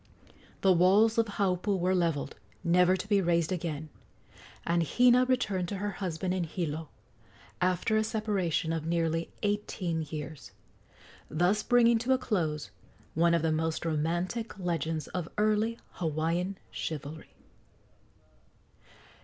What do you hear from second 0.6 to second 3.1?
The walls of Haupu were levelled, never to